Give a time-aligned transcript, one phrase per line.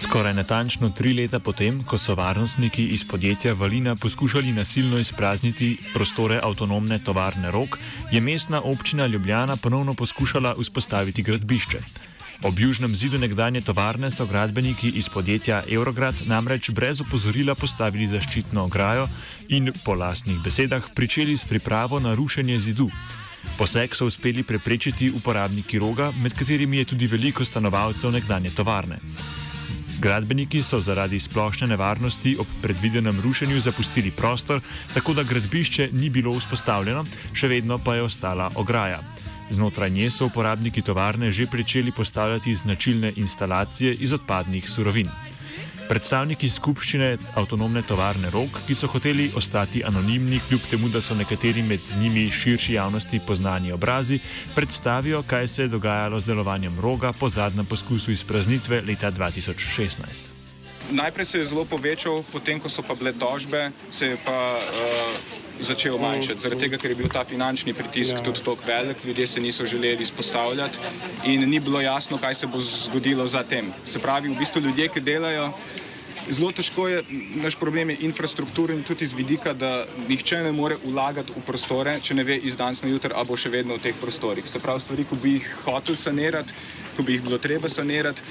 [0.00, 6.38] Skoraj natančno tri leta potem, ko so varnostniki iz podjetja Valina poskušali nasilno izprazniti prostore
[6.42, 7.76] avtonomne tovarne Rok,
[8.12, 11.80] je mestna občina Ljubljana ponovno poskušala vzpostaviti gradbišče.
[12.42, 18.64] Ob južnem zidu nekdanje tovarne so gradbeniki iz podjetja Eurograd namreč brez opozorila postavili zaščitno
[18.64, 19.08] ograjo
[19.48, 22.88] in po lastnih besedah pričeli s pripravo na rušenje zidu.
[23.58, 28.98] Poseg so uspeli preprečiti uporabniki roga, med katerimi je tudi veliko stanovalcev nekdanje tovarne.
[30.00, 34.60] Gradbeniki so zaradi splošne nevarnosti ob predvidenem rušenju zapustili prostor,
[34.94, 37.04] tako da gradbišče ni bilo vzpostavljeno,
[37.36, 39.02] še vedno pa je ostala ograja.
[39.50, 45.10] Znotraj nje so uporabniki tovarne že začeli postavljati značilne instalacije iz odpadnih surovin.
[45.90, 47.06] Predstavniki skupščine
[47.40, 52.28] avtonomne tovarne Rok, ki so hoteli ostati anonimni, kljub temu, da so nekateri med njimi
[52.30, 54.20] širši javnosti poznani obrazi,
[54.54, 60.30] predstavijo, kaj se je dogajalo z delovanjem roga po zadnjem poskusu izpraznitve leta 2016.
[60.90, 65.39] Najprej se je zelo povečal, potem ko so pa bile tožbe, se je pa uh,
[65.62, 66.40] začel manjšati.
[66.40, 68.22] Zaradi tega, ker je bil ta finančni pritisk ja.
[68.24, 70.78] tudi tako velik, ljudje se niso želeli izpostavljati
[71.26, 73.72] in ni bilo jasno, kaj se bo zgodilo zatem.
[73.86, 75.52] Se pravi, v bistvu ljudje, ki delajo.
[76.30, 77.00] Zelo težko je,
[77.42, 81.96] naš problem je infrastruktura in tudi iz vidika, da nihče ne more vlagati v prostore,
[82.02, 84.46] če ne ve iz danes na jutro, ali bo še vedno v teh prostorih.
[84.46, 86.54] Se pravi, stvari, ko bi jih hotel sanirati,
[86.96, 88.22] ko bi jih bilo treba sanirati,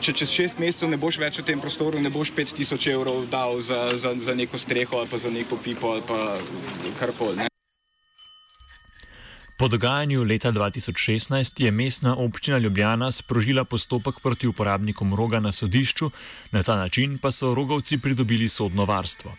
[0.00, 3.60] če čez šest mesecev ne boš več v tem prostoru, ne boš 5000 evrov dal
[3.60, 6.40] za, za, za neko streho ali pa za neko pipo ali pa
[6.98, 7.50] karkoli.
[9.60, 16.08] Po dogajanju leta 2016 je mestna občina Ljubljana sprožila postopek proti uporabnikom roga na sodišču,
[16.52, 19.36] na ta način pa so rogovci pridobili sodno varstvo.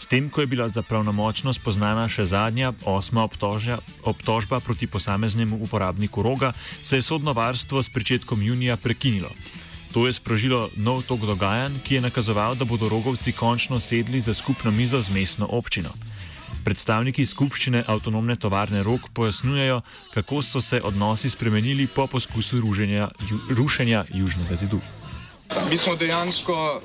[0.00, 5.62] S tem, ko je bila za pravnomočno spoznana še zadnja, osma obtožja, obtožba proti posameznemu
[5.62, 9.30] uporabniku roga, se je sodno varstvo s pričetkom junija prekinilo.
[9.90, 14.34] To je sprožilo nov tok dogajanj, ki je nakazoval, da bodo rogovci končno sedli za
[14.34, 15.90] skupno mizo z mestno občino.
[16.64, 19.80] Predstavniki skupščine avtonomne tovarne Rok pojasnjujejo,
[20.14, 24.80] kako so se odnosi spremenili po poskusu ruženja, ju, rušenja Južnega zidu.
[25.70, 26.80] Mi smo dejansko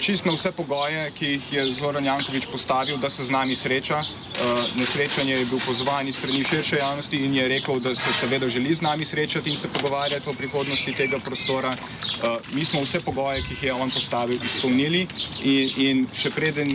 [0.00, 3.98] čist na vse pogoje, ki jih je Zoran Jankovič postavil, da se z nami sreča.
[3.98, 8.12] Uh, na srečanje je bil pozvan iz strani širše javnosti in je rekel, da se
[8.20, 11.74] seveda želi z nami srečati in se pogovarjati o prihodnosti tega prostora.
[11.74, 15.06] Uh, mi smo vse pogoje, ki jih je on postavil, izpolnili
[15.42, 16.74] in, in še preden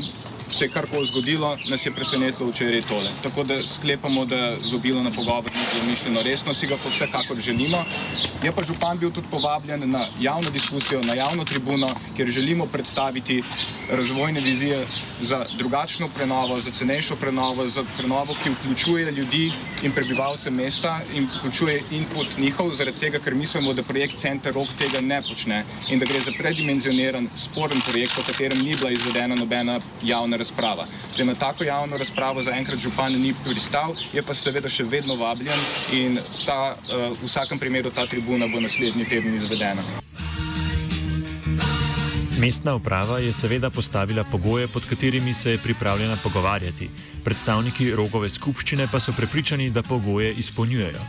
[0.54, 3.10] se je karkoli zgodilo, nas je presenetilo včeraj tole.
[3.24, 7.38] Tako da sklepamo, da dobilo na pogovor ni bilo mišljeno resno, si ga pa vsekakor
[7.42, 7.84] želimo.
[8.44, 13.44] Je pa župan bil tudi povabljen na javno diskusijo, na javno tribuno, kjer želimo predstaviti
[13.92, 14.86] razvojne vizije
[15.22, 19.52] za drugačno prenovo, za cenejšo prenovo, za prenovo, ki vključuje ljudi
[19.84, 24.70] in prebivalce mesta in vključuje input njihov, zaradi tega, ker mislimo, da projekt Center Rock
[24.78, 29.36] tega ne počne in da gre za predimenzioniran, sporen projekt, o katerem ni bila izvedena
[29.36, 30.43] nobena javna razprava.
[31.14, 35.60] Zdaj, na tako javno razpravo zaenkrat župan ni pristal, je pa seveda še vedno vabljen
[35.92, 39.84] in ta, uh, v vsakem primeru ta tribuna bo naslednji teden izvedena.
[42.44, 46.90] Mestna uprava je seveda postavila pogoje, pod katerimi se je pripravljena pogovarjati.
[47.24, 51.00] Predstavniki rogove skupščine pa so prepričani, da pogoje izpolnjujejo.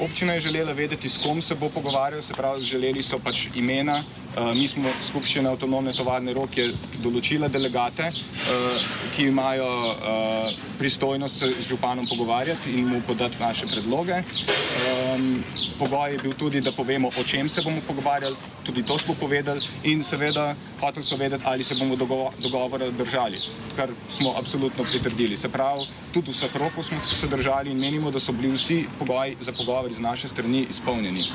[0.00, 4.02] Občina je želela vedeti, s kom se bo pogovarjal, se pravi, želeli so pač imena.
[4.34, 6.64] Uh, mi smo skupščina avtonomne tovarne Rok je
[7.04, 8.80] določila delegate, uh,
[9.14, 14.18] ki imajo uh, pristojnost se z županom pogovarjati in mu podati naše predloge.
[15.78, 18.34] Pogoj je bil tudi, da povemo, o čem se bomo pogovarjali,
[18.66, 23.38] tudi to smo povedali in seveda hoteli so vedeti, ali se bomo dogovora držali,
[23.76, 25.36] kar smo absolutno pritrdili.
[25.36, 29.36] Se pravi, tudi vseh rokov smo se držali in menimo, da so bili vsi pogoji
[29.40, 31.30] za pogovor iz naše strani izpolnjeni.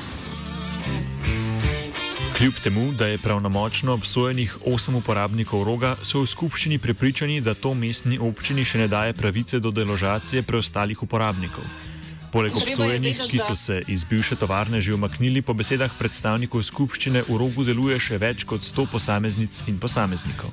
[2.40, 7.74] Kljub temu, da je pravnomočno obsojenih osem uporabnikov roga, so v skupščini prepričani, da to
[7.76, 11.66] mestni občini še ne daje pravice do deložacije preostalih uporabnikov.
[12.32, 17.36] Poleg obsojenih, ki so se iz bivše tovarne že umaknili, po besedah predstavnikov skupščine v
[17.36, 20.48] rogu deluje še več kot 100 posameznic in posameznikov.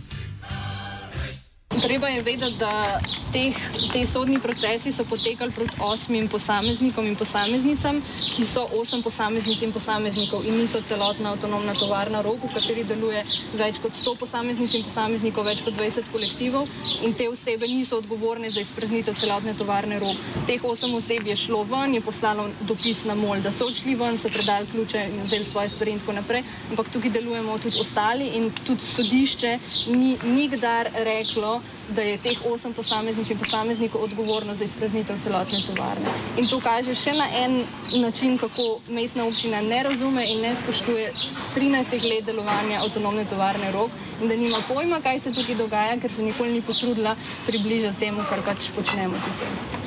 [1.82, 3.00] Treba je vedeti, da
[3.32, 3.56] teh,
[3.92, 8.00] te sodni procesi so potekali proti osmim posameznikom in posameznicam,
[8.36, 13.24] ki so osem posameznic in posameznikov in niso celotna avtonomna tovarna rok, v kateri deluje
[13.60, 16.68] več kot 100 posameznic in posameznikov, več kot 20 kolektivov
[17.04, 20.24] in te osebe niso odgovorne za izpraznitev celotne tovarne rok.
[20.50, 24.18] Teh osem oseb je šlo ven, je poslalo dopis na mol, da so odšli ven,
[24.18, 28.32] so predali ključe in vzeli svoje stvari in tako naprej, ampak tukaj delujemo tudi ostali
[28.40, 29.58] in tudi sodišče
[29.94, 31.60] ni nikdar reklo,
[31.96, 36.06] da je teh osem posameznic in posameznikov odgovorno za izpraznitev celotne tovarne.
[36.38, 37.64] In to kaže še na en
[38.02, 41.12] način, kako mestna občina ne razume in ne spoštuje
[41.56, 43.92] 13 let delovanja avtonomne tovarne rok
[44.22, 47.16] in da nima pojma, kaj se tukaj dogaja, ker se nikoli ni potrudila
[47.48, 49.78] približati temu, kar pač počnemo tukaj.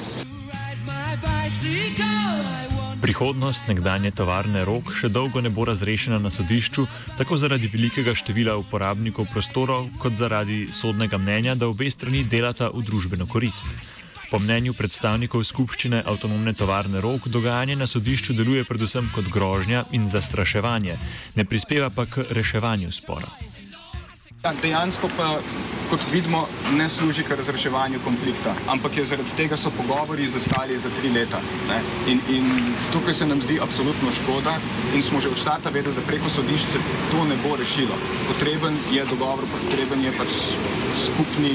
[3.00, 6.84] Prihodnost nekdanje tovarne Rok še dolgo ne bo razrešena na sodišču,
[7.16, 12.84] tako zaradi velikega števila uporabnikov prostorov, kot zaradi sodnega mnenja, da obe strani delata v
[12.84, 13.64] družbeno korist.
[14.28, 20.04] Po mnenju predstavnikov skupščine avtonomne tovarne Rok, dogajanje na sodišču deluje predvsem kot grožnja in
[20.04, 21.00] zastraševanje,
[21.40, 23.32] ne prispeva pa k reševanju spora.
[24.40, 25.34] Ja, dejansko pa,
[25.90, 30.88] kot vidimo, ne služi k razreševanju konflikta, ampak je zaradi tega so pogovori zastali za
[30.96, 31.40] tri leta.
[32.08, 32.46] In, in
[32.92, 34.54] tukaj se nam zdi absolutno škoda
[34.94, 38.00] in smo že od starta vedeli, da preko sodišče to ne bo rešilo.
[38.28, 40.40] Potreben je dogovor, potreben je pač
[41.04, 41.54] skupni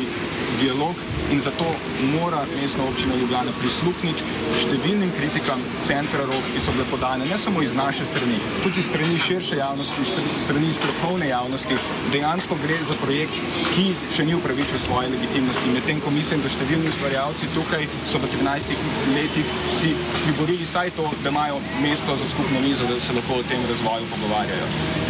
[0.62, 0.96] dialog
[1.32, 1.66] in zato
[2.14, 4.24] mora mestna občina Ljubljana prisluhniti
[4.62, 9.20] številnim kritikam centra rok, ki so bile podane ne samo iz naše strani, tudi strani
[9.28, 10.06] širše javnosti,
[10.44, 11.80] strani strokovne javnosti.
[12.14, 13.40] Dejansko gre za projekt,
[13.74, 15.74] ki še ni upravičil svoje legitimnosti.
[15.76, 18.76] Medtem ko mislim, da številni ustvarjalci tukaj so v 13
[19.16, 23.50] letih si priborili saj to, da imajo mesto za skupno mizo, da se lahko o
[23.50, 25.05] tem razvoju pogovarjajo.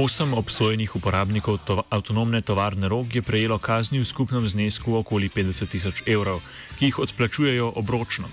[0.00, 5.68] Osem obsojenih uporabnikov to avtonomne tovarne rok je prejelo kazni v skupnem znesku okoli 50
[5.68, 6.40] tisoč evrov,
[6.80, 8.24] ki jih odplačujejo obročno.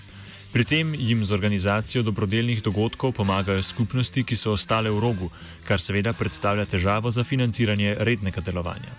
[0.56, 5.28] Pri tem jim z organizacijo dobrodelnih dogodkov pomagajo skupnosti, ki so ostale v rogu,
[5.68, 8.96] kar seveda predstavlja težavo za financiranje rednega delovanja.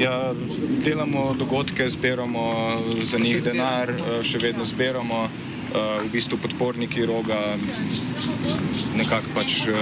[0.00, 0.32] Ja,
[0.84, 3.92] delamo dogodke, zbiramo za njih denar,
[4.24, 5.28] še vedno zbiramo.
[5.72, 7.56] V bistvu podporniki roga
[8.94, 9.74] nekako pač uh,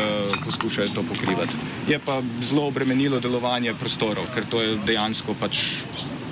[0.44, 1.54] poskušajo to pokrivati.
[1.88, 5.82] Je pa zelo obremenilo delovanje prostorov, ker to je dejansko pač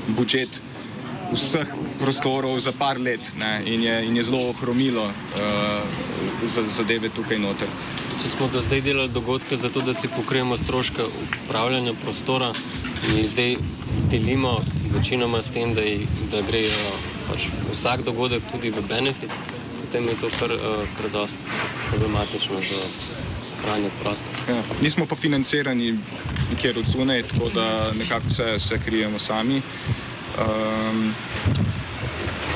[0.08, 0.60] budžet
[1.32, 1.68] vseh
[1.98, 7.68] prostorov za par let ne, in, je, in je zelo ohromilo uh, zadeve tukaj noter.
[8.18, 11.04] Če smo do zdaj delali dogodke zato, da si pokrijemo stroške
[11.46, 12.52] upravljanja prostora
[13.14, 13.56] in zdaj
[14.10, 14.58] delimo
[14.90, 15.84] večinoma s tem, da,
[16.32, 16.64] da gre
[17.28, 19.32] pač vsak dogodek tudi v benefit,
[19.80, 21.38] potem je to kar uh, predost
[21.90, 22.82] problematično za
[23.58, 24.32] ohranjati prostor.
[24.48, 25.98] Ja, nismo pa financirani
[26.50, 29.62] nikjer od zunaj, tako da nekako vse, vse krijemo sami.
[30.38, 31.14] Um,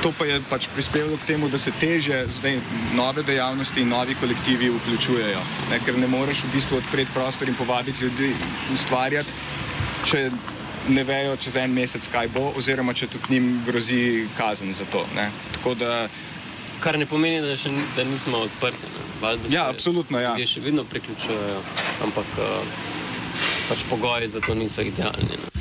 [0.03, 2.59] to pa je pač prispevalo k temu, da se teže zdaj
[2.95, 5.43] nove dejavnosti in novi kolektivi vključujejo.
[5.71, 8.33] Ne, ker ne moreš v bistvu odpreti prostor in povabiti ljudi
[8.75, 9.31] ustvarjati,
[10.05, 10.31] če
[10.88, 15.06] ne vejo čez en mesec, kaj bo, oziroma če tudi njim grozi kazen za to.
[15.17, 15.31] Ne.
[15.56, 16.08] Tako da
[16.82, 18.88] Kar ne pomeni, da, še, da nismo odprti.
[19.23, 20.19] Val, ja, absolutno.
[20.19, 20.32] Ja.
[20.34, 21.61] Ljudje še vedno priključujejo,
[22.02, 22.73] ampak uh,
[23.69, 25.31] pač pogoji za to niso idealni.
[25.31, 25.52] Ne.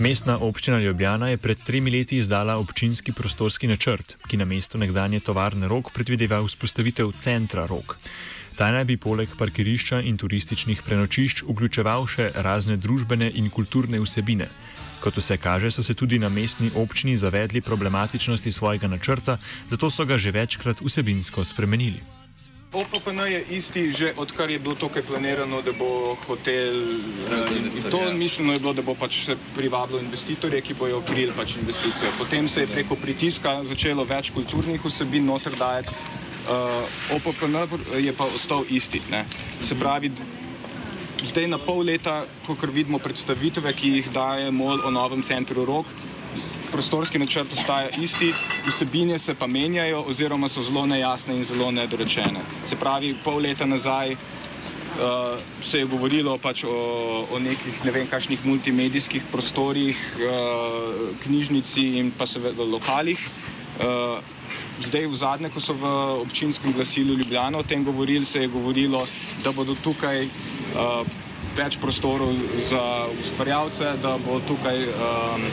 [0.00, 5.20] Mestna občina Ljubljana je pred tremi leti izdala občinski prostorski načrt, ki na mesto nekdanje
[5.20, 7.98] tovarne Rok predvideva vzpostavitev centra Rok.
[8.60, 14.50] Ta naj bi poleg parkirišča in turističnih prenočišč vključeval še razne družbene in kulturne vsebine.
[15.00, 19.38] Kot vse kaže, so se tudi na mestni občini zavedli problematičnosti svojega načrta,
[19.70, 22.04] zato so ga že večkrat vsebinsko spremenili.
[22.72, 27.00] OPPN je isti, že odkar je bilo tukaj planirano, da bo hotel.
[27.32, 31.56] Eh, to mišljeno je bilo, da bo pač se privabilo investitorje, ki bojo krili pač
[31.56, 32.12] investicijo.
[32.18, 36.19] Potem se je preko pritiska začelo več kulturnih vsebin noter dajati.
[36.50, 36.56] Uh,
[37.10, 37.56] eh, OPPN
[38.02, 39.02] je pa ostal isti.
[39.10, 39.24] Ne.
[39.62, 40.10] Se pravi,
[41.22, 45.86] zdaj na pol leta, kot vidimo predstavitve, ki jih daje MOL o novem centru ROK,
[46.72, 48.32] prostorski načrt ostaja isti,
[48.66, 52.42] vsebine se pa menjajo oziroma so zelo nejasne in zelo nedorečene.
[52.66, 58.06] Se pravi, pol leta nazaj uh, se je govorilo pač o, o nekih ne vem
[58.10, 63.22] kakšnih multimedijskih prostorih, uh, knjižnici in pa seveda lokalih.
[63.80, 64.39] Uh,
[64.80, 65.84] Zdaj, v zadnje, ko so v
[66.24, 69.06] občinskem glasilu Ljubljana o tem govorili, se je govorilo,
[69.44, 71.04] da bodo tukaj uh,
[71.56, 72.32] več prostorov
[72.64, 75.44] za ustvarjalce, da bo tukaj um,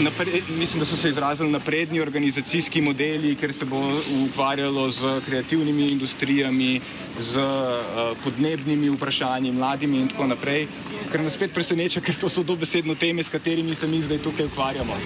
[0.00, 3.82] napre, mislim, da so se izrazili napredni organizacijski modeli, ker se bo
[4.24, 6.80] ukvarjalo z kreativnimi industrijami,
[7.20, 10.68] z uh, podnebnimi vprašanji, mladimi in tako naprej.
[11.12, 14.48] Ker nas spet preseneča, ker to so dobesedno teme, s katerimi se mi zdaj tukaj
[14.48, 14.96] ukvarjamo.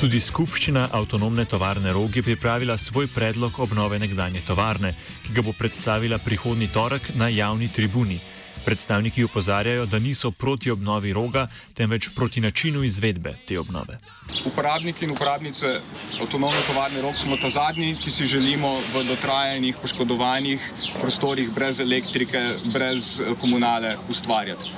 [0.00, 4.94] Tudi skupščina avtonomne tovarne Rog je pripravila svoj predlog obnove nekdanje tovarne,
[5.26, 8.16] ki ga bo predstavila prihodnji torek na javni tribuni.
[8.64, 13.98] Predstavniki upozarjajo, da niso proti obnovi roga, temveč proti načinu izvedbe te obnove.
[14.46, 15.80] Uporabniki in uporabnice
[16.20, 22.42] avtonomne tovarne rok smo ta zadnji, ki si želimo v dotrajanih, poškodovanih prostorih brez elektrike,
[22.72, 24.70] brez eh, komunale ustvarjati.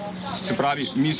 [0.45, 1.13] Se pravi, mi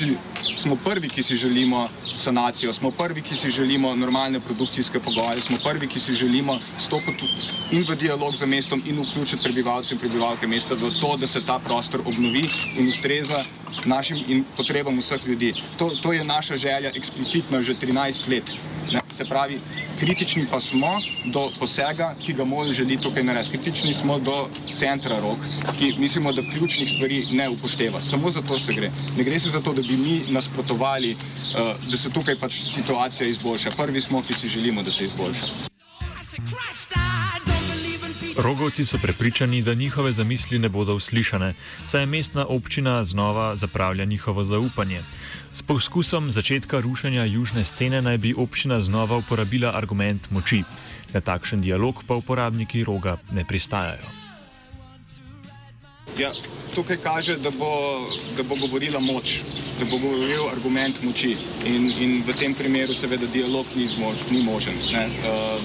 [0.57, 5.59] smo prvi, ki si želimo sanacijo, smo prvi, ki si želimo normalne produkcijske pogoje, smo
[5.65, 7.29] prvi, ki si želimo stopiti
[7.71, 11.47] in v dialog z mestom in vključiti prebivalce in prebivalke mesta v to, da se
[11.47, 13.45] ta prostor obnovi in ustreza
[13.85, 15.53] našim in potrebam vseh ljudi.
[15.79, 18.53] To, to je naša želja eksplicitno že 13 let.
[18.93, 19.01] Ne?
[19.13, 19.61] Se pravi,
[19.99, 23.59] kritični pa smo do posega, ki ga MOL želi tukaj narediti.
[23.59, 25.39] Kritični smo do centra rok,
[25.79, 28.03] ki mislimo, da ključnih stvari ne upošteva.
[28.03, 28.91] Samo za to se gre.
[29.17, 33.29] Ne gre se za to, da bi mi nasprotovali, uh, da se tukaj pač situacija
[33.29, 33.71] izboljša.
[33.77, 35.47] Prvi smo, ki si želimo, da se izboljša.
[38.39, 41.55] Rogovci so prepričani, da njihove zamisli ne bodo uslišane,
[41.87, 45.01] saj je mestna občina znova zapravlja njihovo zaupanje.
[45.53, 50.63] S poskusom začetka rušenja južne stene naj bi občina znova uporabila argument moči.
[51.13, 54.22] Na takšen dialog pa uporabniki roga ne pristajajo.
[56.19, 56.33] Ja,
[56.75, 59.41] tukaj kaže, da bo, da bo govorila moč,
[59.79, 61.37] da bo govoril argument moči.
[61.67, 64.77] In, in v tem primeru, seveda, dialog ni, zmož, ni možen.
[64.77, 65.57] Uh,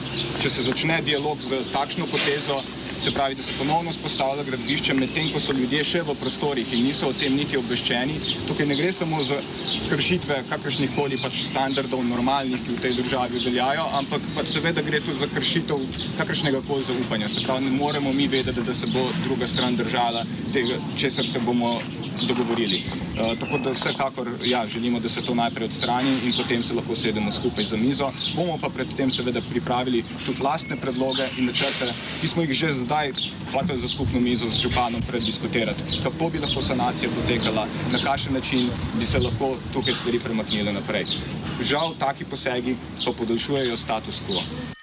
[0.42, 2.62] če se začne dialog z takšno potezo,
[3.02, 6.86] se pravi, da se ponovno spostavlja gradbišče, medtem ko so ljudje še v prostorih in
[6.88, 8.18] niso o tem niti obveščeni.
[8.48, 9.38] Tukaj ne gre samo za
[9.90, 15.02] kršitve kakršnih koli pač standardov normalnih, ki v tej državi veljajo, ampak pač seveda gre
[15.06, 15.86] tudi za kršitev
[16.18, 17.30] kakršnega koli zaupanja.
[17.30, 21.40] Se pravi, ne moremo mi vedeti, da se bo druga stran držala tega, česar se
[21.46, 21.78] bomo
[22.26, 22.84] dogovorili.
[22.88, 26.96] Uh, tako da vsekakor ja, želimo, da se to najprej odstrani in potem se lahko
[26.96, 28.10] sedemo skupaj za mizo.
[28.36, 33.12] Bomo pa predtem seveda pripravili tudi lastne predloge in načrte, ki smo jih že zdaj
[33.52, 35.84] hoteli za skupno mizo z županom prediskutirati.
[36.04, 38.70] Kako bi lahko sanacija potekala, na kakšen način
[39.00, 41.06] bi se lahko tukaj stvari premaknile naprej.
[41.62, 44.77] Žal, taki posegi pa podaljšujejo status quo.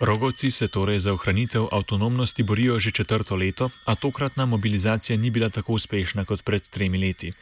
[0.00, 5.48] Rogovci se torej za ohranitev avtonomnosti borijo že četrto leto, a tokratna mobilizacija ni bila
[5.48, 7.32] tako uspešna kot pred tremi leti.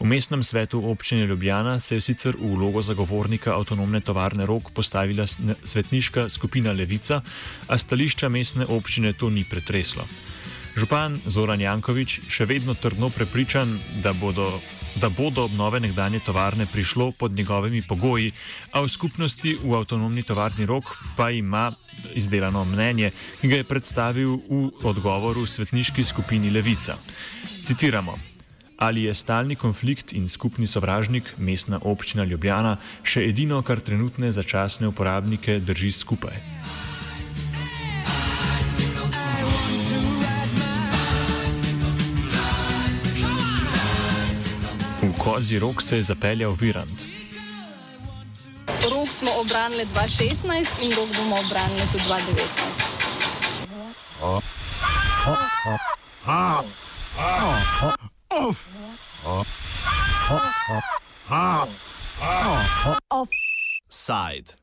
[0.00, 5.26] V mestnem svetu občine Ljubljana se je sicer v vlogo zagovornika avtonomne tovarne rok postavila
[5.64, 7.20] svetniška skupina Levica,
[7.68, 10.08] a stališča mestne občine to ni pretreslo.
[10.76, 14.60] Župan Zoran Jankovič še vedno trdno prepričan, da bodo
[14.96, 18.32] da bo do obnove nekdanje tovarne prišlo pod njegovimi pogoji,
[18.72, 20.84] a v skupnosti v avtonomni tovarni rok
[21.16, 21.72] pa ima
[22.14, 26.96] izdelano mnenje, ki ga je predstavil v odgovoru svetniški skupini Levica.
[27.64, 28.18] Citiramo.
[28.80, 34.88] Ali je stalni konflikt in skupni sovražnik mestna občina Ljubljana še edino, kar trenutne začasne
[34.88, 36.40] uporabnike drži skupaj?
[45.34, 47.04] Kozi rok se je zapeljal Virant.
[48.66, 52.50] Rok smo obranili 2016 in rok bomo obranili tudi 2019.
[63.10, 64.60] Offside.